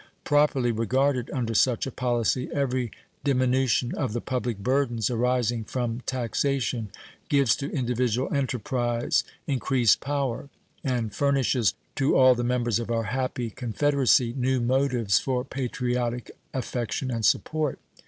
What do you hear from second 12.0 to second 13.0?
all the members of